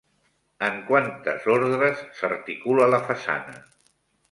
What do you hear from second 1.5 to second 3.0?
ordres s'articula